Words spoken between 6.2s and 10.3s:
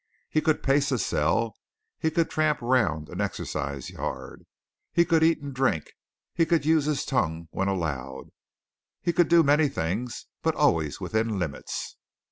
he could use his tongue when allowed, he could do many things